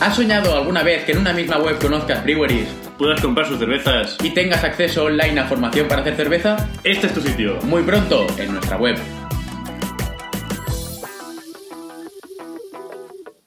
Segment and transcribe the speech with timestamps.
[0.00, 4.16] ¿Has soñado alguna vez que en una misma web conozcas breweries puedas comprar sus cervezas.
[4.22, 6.68] y tengas acceso online a formación para hacer cerveza?
[6.82, 7.58] Este es tu sitio.
[7.62, 8.96] Muy pronto en nuestra web.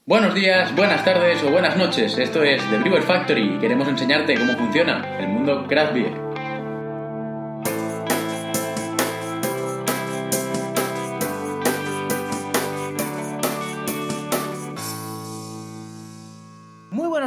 [0.05, 2.17] Buenos días, buenas tardes o buenas noches.
[2.17, 6.26] Esto es The Brewer Factory y queremos enseñarte cómo funciona el mundo craft beer.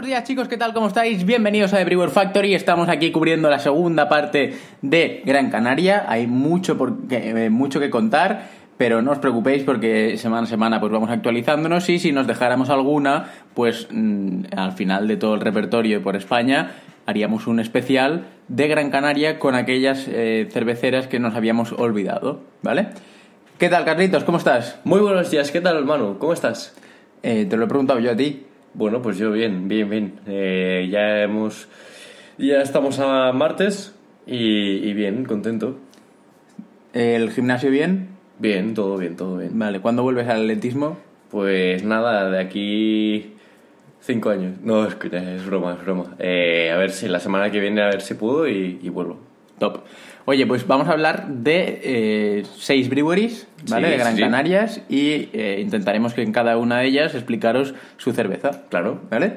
[0.01, 0.73] Buenos días chicos, ¿qué tal?
[0.73, 1.27] ¿Cómo estáis?
[1.27, 2.55] Bienvenidos a The Brewer Factory.
[2.55, 6.07] Estamos aquí cubriendo la segunda parte de Gran Canaria.
[6.09, 10.47] Hay mucho, por que, eh, mucho que contar, pero no os preocupéis porque semana a
[10.47, 15.35] semana pues vamos actualizándonos y si nos dejáramos alguna, pues mm, al final de todo
[15.35, 16.71] el repertorio por España
[17.05, 22.89] haríamos un especial de Gran Canaria con aquellas eh, cerveceras que nos habíamos olvidado, ¿vale?
[23.59, 24.25] ¿Qué tal, Carlitos?
[24.25, 24.81] ¿Cómo estás?
[24.85, 26.19] Muy buenos días, ¿qué tal hermano?
[26.19, 26.75] ¿Cómo estás?
[27.23, 28.47] Eh, te lo he preguntado yo a ti.
[28.75, 30.21] Bueno, pues yo bien, bien, bien.
[30.27, 31.69] Eh, ya hemos.
[32.39, 33.95] Ya estamos a martes
[34.27, 34.37] y,
[34.89, 35.77] y bien, contento.
[36.93, 38.09] ¿El gimnasio bien?
[38.39, 39.59] Bien, todo bien, todo bien.
[39.59, 40.99] Vale, ¿cuándo vuelves al atletismo?
[41.31, 43.35] Pues nada, de aquí.
[44.01, 44.59] Cinco años.
[44.63, 46.17] No, escucha, es broma, es broma.
[46.19, 49.19] Eh, a ver si la semana que viene, a ver si puedo y, y vuelvo.
[49.61, 49.85] Top.
[50.25, 53.87] Oye, pues vamos a hablar de eh, seis breweries, ¿vale?
[53.87, 54.23] Sí, de Gran sí.
[54.23, 59.01] Canarias y eh, intentaremos que en cada una de ellas explicaros su cerveza, Claro.
[59.11, 59.35] ¿vale?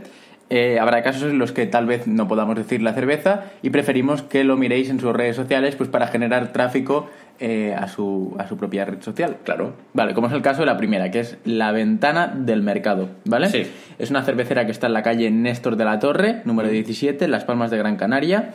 [0.49, 4.21] Eh, habrá casos en los que tal vez no podamos decir la cerveza y preferimos
[4.21, 8.47] que lo miréis en sus redes sociales pues para generar tráfico eh, a, su, a
[8.47, 9.37] su propia red social.
[9.43, 9.73] Claro.
[9.93, 13.49] Vale, como es el caso de la primera, que es La Ventana del Mercado, ¿vale?
[13.49, 13.63] Sí.
[13.97, 17.31] Es una cervecera que está en la calle Néstor de la Torre, número 17, en
[17.31, 18.51] Las Palmas de Gran Canaria.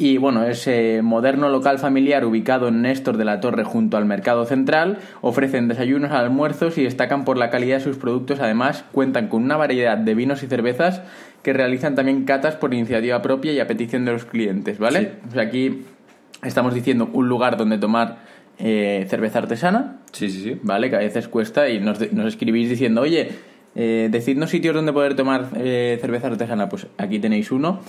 [0.00, 4.06] Y bueno, es eh, moderno local familiar ubicado en Néstor de la Torre junto al
[4.06, 4.96] Mercado Central.
[5.20, 8.40] Ofrecen desayunos, almuerzos y destacan por la calidad de sus productos.
[8.40, 11.02] Además, cuentan con una variedad de vinos y cervezas
[11.42, 15.00] que realizan también catas por iniciativa propia y a petición de los clientes, ¿vale?
[15.00, 15.08] Sí.
[15.28, 15.82] O sea, aquí
[16.42, 18.20] estamos diciendo un lugar donde tomar
[18.58, 20.60] eh, cerveza artesana, Sí, sí, sí.
[20.62, 20.88] ¿vale?
[20.88, 23.32] Que a veces cuesta y nos, nos escribís diciendo, oye,
[23.74, 26.70] eh, decidnos sitios donde poder tomar eh, cerveza artesana.
[26.70, 27.80] Pues aquí tenéis uno.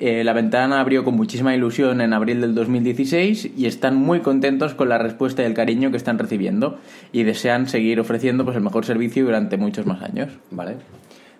[0.00, 4.74] Eh, la ventana abrió con muchísima ilusión en abril del 2016 y están muy contentos
[4.74, 6.78] con la respuesta y el cariño que están recibiendo
[7.12, 10.30] y desean seguir ofreciendo pues, el mejor servicio durante muchos más años.
[10.50, 10.76] Vale.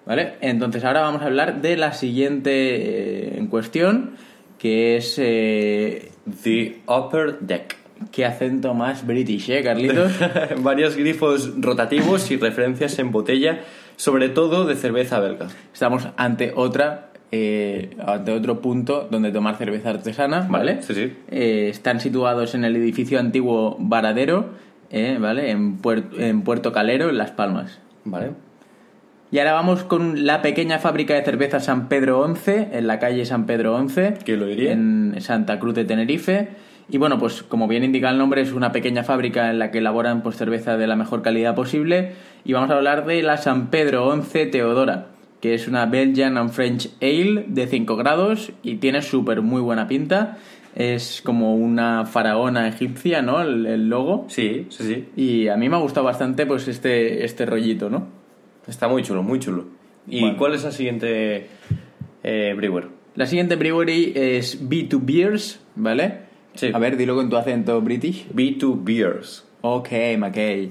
[0.07, 0.35] ¿Vale?
[0.41, 4.13] Entonces ahora vamos a hablar de la siguiente eh, en cuestión,
[4.59, 5.17] que es...
[5.19, 6.11] eh,
[6.43, 7.77] The Upper Deck.
[8.13, 10.13] ¿Qué acento más british, eh, Carlitos?
[10.63, 13.61] Varios grifos rotativos y referencias en botella,
[13.97, 15.49] sobre todo de cerveza belga.
[15.72, 20.83] Estamos ante otra eh, ante otro punto donde tomar cerveza artesana, ¿vale?
[20.83, 21.13] Sí, sí.
[21.30, 24.47] Eh, están situados en el edificio antiguo Varadero,
[24.91, 25.51] eh, ¿vale?
[25.51, 27.80] En, Puer- en Puerto Calero, en Las Palmas.
[28.04, 28.30] Vale.
[29.30, 33.27] Y ahora vamos con la pequeña fábrica de cerveza San Pedro 11, en la calle
[33.27, 34.15] San Pedro 11.
[34.25, 34.72] ¿Quién lo diría?
[34.72, 36.48] En Santa Cruz de Tenerife.
[36.89, 39.78] Y bueno, pues como bien indica el nombre, es una pequeña fábrica en la que
[39.78, 42.13] elaboran pues, cerveza de la mejor calidad posible.
[42.47, 45.09] Y vamos a hablar de la San Pedro 11 Teodora,
[45.41, 49.87] que es una Belgian and French Ale de 5 grados y tiene súper muy buena
[49.87, 50.39] pinta.
[50.75, 53.41] Es como una faraona egipcia, ¿no?
[53.41, 54.27] El, el logo.
[54.29, 55.05] Sí, sí, sí.
[55.17, 58.07] Y a mí me ha gustado bastante pues este, este rollito, ¿no?
[58.67, 59.67] Está muy chulo, muy chulo.
[60.07, 60.37] ¿Y Bueno.
[60.39, 61.47] cuál es la siguiente
[62.23, 62.89] eh, brewer?
[63.17, 66.29] La siguiente brewery es B2 Beers, ¿vale?
[66.55, 66.71] Sí.
[66.73, 68.29] A ver, dilo con tu acento british.
[68.33, 69.47] B2 Beers.
[69.60, 69.89] Ok,
[70.19, 70.69] McKay.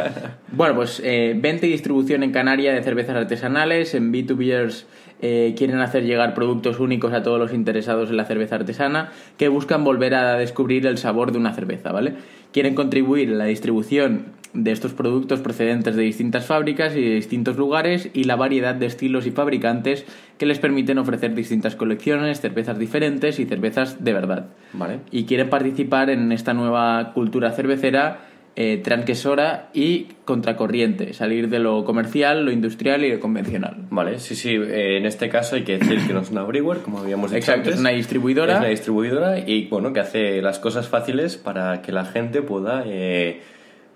[0.52, 3.94] bueno, pues eh, venta y distribución en Canarias de cervezas artesanales.
[3.94, 4.86] En B2 Beers
[5.20, 9.48] eh, quieren hacer llegar productos únicos a todos los interesados en la cerveza artesana que
[9.48, 12.14] buscan volver a descubrir el sabor de una cerveza, ¿vale?
[12.52, 17.56] Quieren contribuir en la distribución de estos productos procedentes de distintas fábricas y de distintos
[17.56, 20.04] lugares y la variedad de estilos y fabricantes
[20.38, 25.00] que les permiten ofrecer distintas colecciones, cervezas diferentes y cervezas de verdad Vale.
[25.12, 31.84] y quieren participar en esta nueva cultura cervecera eh, transgresora y contracorriente, salir de lo
[31.84, 33.86] comercial, lo industrial y lo convencional.
[33.90, 34.50] Vale, sí, sí.
[34.50, 37.38] eh, en este caso hay que decir que no es una brewer, como habíamos dicho
[37.38, 37.74] Exacto, antes.
[37.74, 38.54] es una distribuidora.
[38.54, 42.82] Es una distribuidora y, bueno, que hace las cosas fáciles para que la gente pueda
[42.86, 43.40] eh,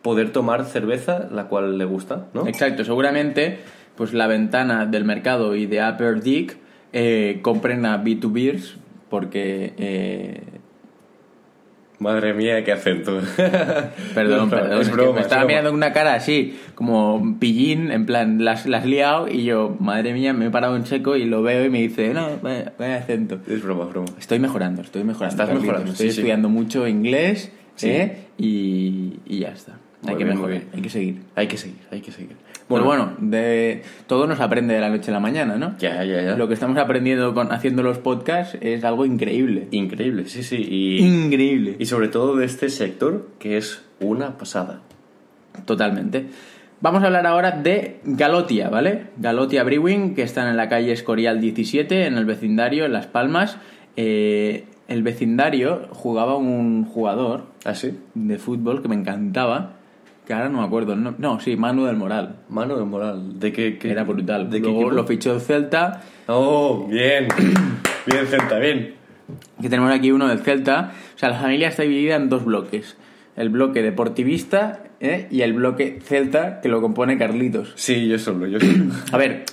[0.03, 2.47] poder tomar cerveza, la cual le gusta, ¿no?
[2.47, 3.59] Exacto, seguramente
[3.97, 6.57] pues la ventana del mercado y de Upper Dick
[6.93, 8.77] eh, compren a B2 Beers
[9.11, 10.43] porque...
[12.01, 13.21] Madre mía, qué acento.
[14.15, 14.73] Perdón, No, perdón.
[14.75, 15.49] es es que broma, me es estaba broma.
[15.49, 20.33] mirando una cara así, como pillín, en plan, las, has liado y yo, madre mía,
[20.33, 23.39] me he parado en seco y lo veo y me dice, no, vaya, vaya acento.
[23.49, 24.09] Es broma, es broma.
[24.19, 25.33] Estoy mejorando, estoy mejorando.
[25.33, 25.63] Estás Carlitos.
[25.67, 26.19] mejorando, Estoy sí, sí.
[26.21, 27.89] estudiando mucho inglés Sí.
[27.91, 28.19] ¿eh?
[28.39, 29.73] y, y ya está.
[30.03, 31.23] Hay Muy que bien, mejorar, hay que seguir.
[31.35, 32.37] Hay que seguir, hay que seguir.
[32.69, 35.77] Bueno, bueno, de, todo nos aprende de la noche a la mañana, ¿no?
[35.79, 36.37] Ya, ya, ya.
[36.37, 39.69] Lo que estamos aprendiendo con, haciendo los podcasts es algo increíble.
[39.71, 40.57] Increíble, sí, sí.
[40.57, 41.77] Y, Increíble.
[41.79, 44.81] y sobre todo de este sector, que es una pasada.
[45.67, 46.27] Totalmente.
[46.81, 49.07] Vamos a hablar ahora de Galotia, ¿vale?
[49.17, 53.59] Galotia Brewing, que están en la calle Escorial 17, en el vecindario, en Las Palmas.
[53.97, 57.99] Eh, el vecindario jugaba un jugador ¿Ah, sí?
[58.15, 59.74] de fútbol que me encantaba,
[60.27, 60.97] que ahora no me acuerdo.
[60.97, 62.37] No, no, sí, Manu del Moral.
[62.49, 63.39] Mano de moral.
[63.39, 64.51] ¿De qué, era brutal.
[64.51, 67.29] ¿De qué Luego lo fichó el Celta, Oh, bien.
[68.07, 68.95] bien, Celta, bien.
[69.61, 70.93] que tenemos aquí uno del Celta.
[71.15, 72.97] O sea, la familia está dividida en dos bloques.
[73.37, 75.27] El bloque deportivista ¿eh?
[75.31, 77.73] y el bloque Celta, que lo compone Carlitos.
[77.75, 78.95] Sí, yo solo, yo solo.
[79.13, 79.45] A ver,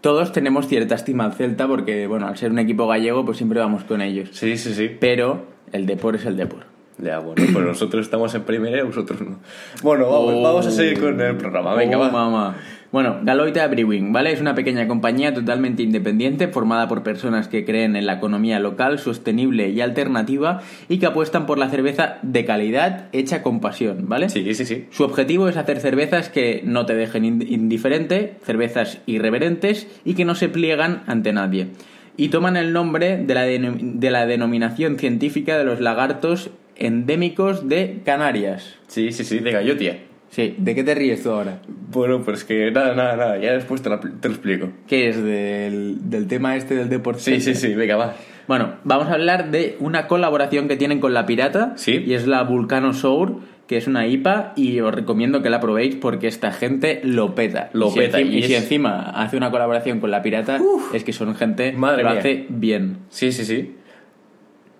[0.00, 3.60] todos tenemos cierta estima al Celta porque, bueno, al ser un equipo gallego, pues siempre
[3.60, 4.30] vamos con ellos.
[4.32, 4.90] Sí, sí, sí.
[5.00, 6.73] Pero el Depor es el Depor.
[6.98, 9.38] Ya, bueno, pues nosotros estamos en primera y vosotros no.
[9.82, 11.74] Bueno, vamos, vamos a seguir con el programa.
[11.74, 12.10] Venga, Oh, va.
[12.10, 12.56] mamá.
[12.92, 14.30] Bueno, Galoita Brewing, ¿vale?
[14.30, 19.00] Es una pequeña compañía totalmente independiente formada por personas que creen en la economía local,
[19.00, 24.28] sostenible y alternativa y que apuestan por la cerveza de calidad hecha con pasión, ¿vale?
[24.28, 24.86] Sí, sí, sí.
[24.92, 30.24] Su objetivo es hacer cervezas que no te dejen ind- indiferente, cervezas irreverentes y que
[30.24, 31.70] no se pliegan ante nadie.
[32.16, 38.00] Y toman el nombre de la, de la denominación científica de los lagartos endémicos de
[38.04, 38.76] Canarias.
[38.86, 39.98] Sí, sí, sí, de gallotia.
[40.30, 41.60] Sí, ¿de qué te ríes tú ahora?
[41.92, 43.38] Bueno, pues que nada, nada, nada.
[43.38, 44.68] Ya después te lo, te lo explico.
[44.88, 47.20] ¿Qué es del, del tema este del deporte?
[47.20, 48.14] Sí, sí, sí, venga, va.
[48.48, 51.74] Bueno, vamos a hablar de una colaboración que tienen con La Pirata.
[51.76, 52.02] Sí.
[52.04, 53.36] Y es la Vulcano Sour,
[53.68, 57.70] que es una IPA y os recomiendo que la probéis porque esta gente lo peta.
[57.72, 60.58] Lo y si peta, encima- y y, si encima hace una colaboración con La Pirata,
[60.92, 62.18] es que son gente Madre que lo mía.
[62.18, 62.96] hace bien.
[63.08, 63.76] Sí, sí, sí.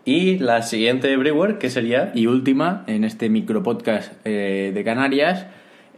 [0.04, 2.12] Y la siguiente brewer, que sería...
[2.14, 5.46] Y última, en este micropodcast eh, de Canarias,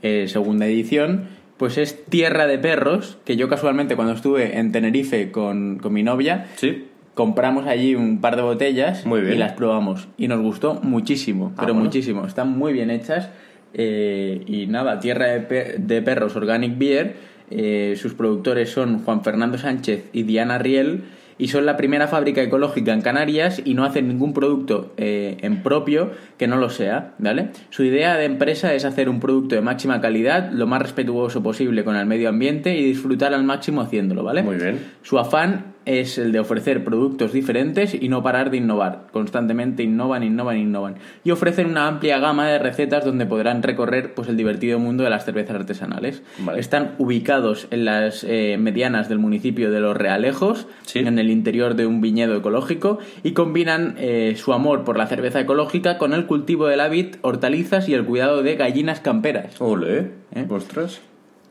[0.03, 1.25] eh, segunda edición,
[1.56, 6.02] pues es Tierra de Perros, que yo casualmente cuando estuve en Tenerife con, con mi
[6.04, 6.85] novia, Sí.
[7.14, 9.35] compramos allí un par de botellas Muy bien.
[9.35, 10.07] y las probamos.
[10.19, 11.87] Y nos gustó muchísimo, Ah, pero bueno.
[11.87, 12.26] muchísimo.
[12.26, 13.31] Están muy bien hechas.
[13.75, 17.14] eh, y nada, Tierra de, de Perros Organic Beer.
[17.50, 21.02] eh, sus productores son Juan Fernando Sánchez y Diana Riel.
[21.38, 25.62] Y son la primera fábrica ecológica en Canarias y no hacen ningún producto eh, en
[25.62, 27.50] propio que no lo sea, ¿vale?
[27.71, 31.85] Su idea de empresa es hacer un producto de máxima calidad, lo más respetuoso posible
[31.85, 34.43] con el medio ambiente y disfrutar al máximo haciéndolo, ¿vale?
[34.43, 34.78] Muy bien.
[35.02, 39.07] Su afán es el de ofrecer productos diferentes y no parar de innovar.
[39.12, 40.97] Constantemente innovan, innovan, innovan.
[41.25, 45.11] Y ofrecen una amplia gama de recetas donde podrán recorrer pues, el divertido mundo de
[45.11, 46.23] las cervezas artesanales.
[46.38, 46.61] Vale.
[46.61, 50.99] Están ubicados en las eh, medianas del municipio de Los Realejos, Sí.
[50.99, 55.40] en el interior de un viñedo ecológico, y combinan eh, su amor por la cerveza
[55.40, 59.61] ecológica con el cultivo de la vid, hortalizas y el cuidado de gallinas camperas.
[59.61, 60.47] Ole, ¿Eh?
[60.49, 61.00] ostras.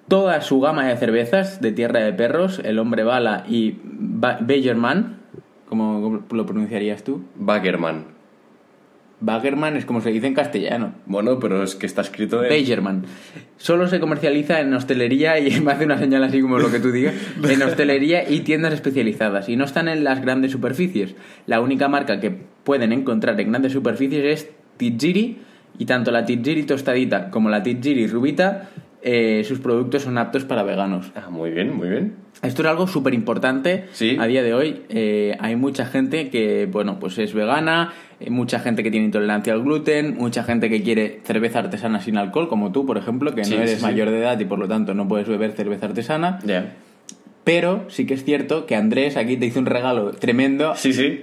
[0.08, 5.18] Toda su gama de cervezas de tierra de perros, el hombre bala y Ba- Bagerman,
[5.68, 7.24] ¿cómo lo pronunciarías tú?
[7.36, 8.14] Bagerman.
[9.22, 10.94] Bagerman es como se dice en castellano.
[11.06, 12.50] Bueno, pero es que está escrito en...
[12.50, 13.06] Bagerman.
[13.58, 16.92] Solo se comercializa en hostelería y me hace una señal así como lo que tú
[16.92, 17.16] digas.
[17.50, 19.50] En hostelería y tiendas especializadas.
[19.50, 21.16] Y no están en las grandes superficies.
[21.48, 22.30] La única marca que
[22.64, 25.40] pueden encontrar en grandes superficies es Tijiri.
[25.80, 28.70] Y tanto la Tijiri tostadita como la Tijiri rubita
[29.08, 31.12] eh, sus productos son aptos para veganos.
[31.16, 32.16] Ah, muy bien, muy bien.
[32.42, 34.18] Esto es algo súper importante Sí.
[34.20, 34.82] a día de hoy.
[34.90, 39.54] Eh, hay mucha gente que, bueno, pues es vegana, eh, mucha gente que tiene intolerancia
[39.54, 43.46] al gluten, mucha gente que quiere cerveza artesana sin alcohol, como tú, por ejemplo, que
[43.46, 45.86] Sí, no eres sí, mayor de edad y por lo tanto no puedes beber cerveza
[45.86, 46.40] artesana.
[46.44, 46.74] Ya.
[47.46, 51.22] Pero sí que es cierto que Andrés aquí te hizo un regalo tremendo Sí, sí.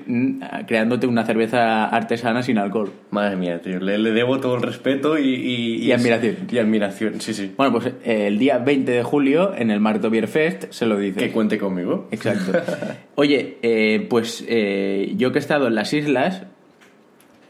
[0.68, 2.92] creándote una cerveza artesana sin alcohol.
[3.10, 3.80] Madre mía, tío.
[3.80, 5.34] Le, le debo todo el respeto y...
[5.34, 6.36] Y, Y admiración.
[6.50, 7.50] Y admiración, sí, sí.
[7.56, 10.96] Bueno, pues eh, el día 20 de julio en el Marto Beer Fest se lo
[10.96, 11.18] dice.
[11.18, 12.06] Que cuente conmigo.
[12.12, 12.52] Exacto.
[13.16, 16.44] Oye, eh, pues eh, yo que he estado en las islas,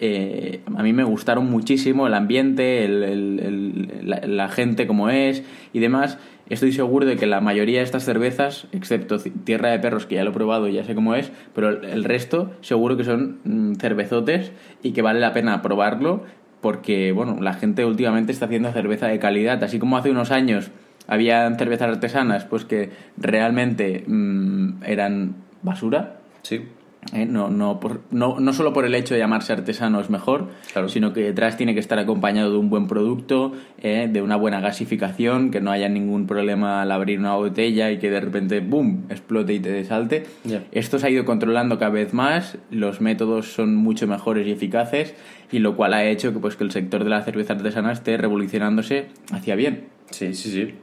[0.00, 5.11] eh, a mí me gustaron muchísimo el ambiente, el- el- el- la, la gente como
[5.11, 5.43] es
[5.75, 6.19] y demás.
[6.52, 10.23] Estoy seguro de que la mayoría de estas cervezas, excepto Tierra de Perros, que ya
[10.23, 13.76] lo he probado y ya sé cómo es, pero el, resto seguro que son mm,
[13.76, 16.25] cervezotes y que vale la pena probarlo
[16.61, 20.71] porque, bueno, la gente últimamente está haciendo cerveza de calidad, así como hace unos años
[21.06, 26.66] había cervezas artesanas pues que realmente mm, eran basura Sí.
[27.12, 27.26] ¿Eh?
[27.26, 30.88] no, no, por- no, no solo por el hecho de llamarse artesano es mejor, Claro.
[30.88, 34.09] sino que detrás tiene que estar acompañado de un buen producto, ¿eh?
[34.11, 38.11] de una buena gasificación, que no haya ningún problema al abrir una botella y que
[38.11, 40.25] de repente, ¡boom!, explote y te desalte.
[40.73, 45.14] Esto se ha ido controlando cada vez más, los métodos son mucho mejores y eficaces,
[45.50, 48.16] y lo cual ha hecho que, pues, que el sector de la cerveza artesana esté
[48.16, 49.88] revolucionándose hacia bien.
[50.11, 50.75] Sí, sí, sí.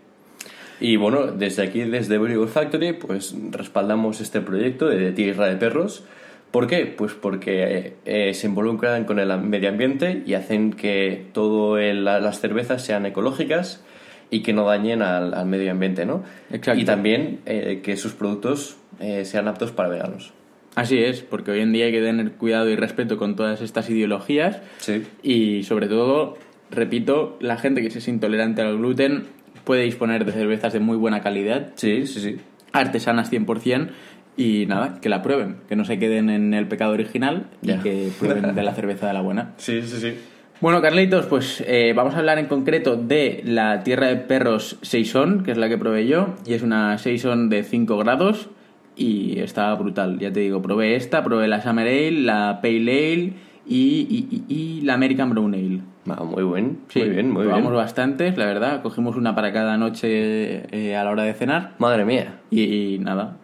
[0.80, 6.04] Y bueno, desde aquí, desde Brewer Factory, pues respaldamos este proyecto de Tierra de Perros.
[6.52, 6.86] ¿Por qué?
[6.88, 12.84] Pues porque eh, se involucran con el medio ambiente y hacen que todas las cervezas
[12.84, 13.84] sean ecológicas
[14.32, 16.24] y que no dañen al, al medio ambiente, ¿no?
[16.52, 16.80] Exacto.
[16.80, 20.34] Y también eh, que sus productos eh, sean aptos para veganos.
[20.76, 23.90] Así es, porque hoy en día hay que tener cuidado y respeto con todas estas
[23.90, 25.04] ideologías Sí.
[25.24, 26.38] y sobre todo,
[26.72, 29.26] repito, la gente que es intolerante al gluten
[29.70, 32.38] puede disponer de cervezas de muy buena calidad, Sí, sí, sí.
[32.74, 33.90] artesanas 100%,
[34.36, 38.10] y nada, que la prueben, que no se queden en el pecado original y que
[38.18, 39.54] prueben de la cerveza de la buena.
[39.58, 40.16] Sí, sí, sí.
[40.60, 45.44] Bueno, Carlitos, pues eh, vamos a hablar en concreto de la Tierra de Perros Saison,
[45.44, 48.50] que es la que probé yo, y es una Saison de 5 grados
[48.96, 52.80] y está brutal, ya te digo, probé esta, probé la Summer Ale, la Pale
[53.14, 53.34] Ale
[53.70, 55.82] y, y- y- y la American Brown Ale.
[56.10, 57.72] Ah, muy buen, Sí, muy bien, muy bien.
[57.72, 62.04] bastantes, la verdad, cogimos una para cada noche eh, a la hora de cenar Madre
[62.04, 62.40] mía.
[62.50, 63.38] y, nada.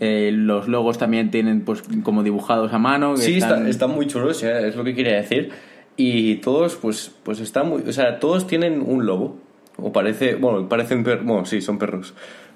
[0.00, 3.14] Eh, los logos también tienen pues como dibujados a mano.
[3.14, 5.50] que Sí, están- está- están muy chulos, ya, es lo que quería decir.
[5.96, 7.82] Y todos, pues, pues están muy.
[7.88, 9.36] O sea, todos tienen un lobo.
[9.76, 10.34] O parece.
[10.34, 11.24] Bueno, parecen perros.
[11.24, 12.14] Bueno, sí, son perros.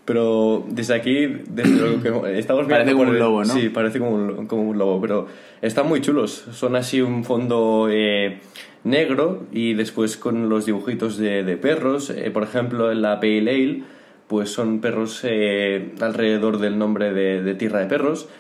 [0.08, 2.82] Pero desde aquí, desde lo que estamos viendo.
[2.82, 3.52] Parece como un lobo, ¿no?
[3.52, 5.02] Sí, parece como un, como un lobo.
[5.02, 5.26] Pero
[5.60, 6.46] están muy chulos.
[6.52, 8.38] Son así un fondo eh,
[8.84, 12.08] negro y después con los dibujitos de, de perros.
[12.08, 13.82] Eh, por ejemplo, en la Pale Ale,
[14.28, 18.30] pues son perros eh, alrededor del nombre de, de Tierra de Perros.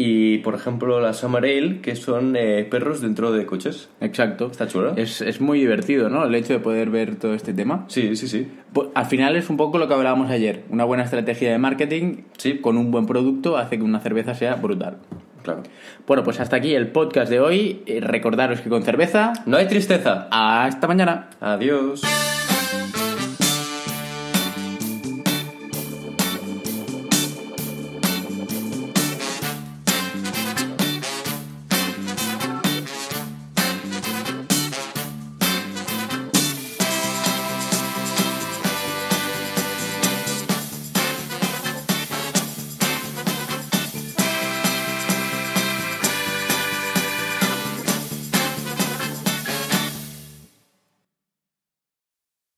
[0.00, 3.88] Y por ejemplo, la Summer Ale, que son eh, perros dentro de coches.
[4.00, 4.46] Exacto.
[4.48, 4.92] Está chula.
[4.94, 6.24] Es, es muy divertido, ¿no?
[6.24, 7.84] El hecho de poder ver todo este tema.
[7.88, 8.46] Sí, sí, sí.
[8.72, 10.62] Pues, al final es un poco lo que hablábamos ayer.
[10.70, 12.58] Una buena estrategia de marketing Sí.
[12.58, 14.98] con un buen producto hace que una cerveza sea brutal.
[15.42, 15.64] Claro.
[16.06, 17.82] Bueno, pues hasta aquí el podcast de hoy.
[17.86, 19.32] Eh, Recordaros que con cerveza.
[19.46, 20.28] No hay tristeza.
[20.30, 21.30] Hasta mañana.
[21.40, 22.02] Adiós.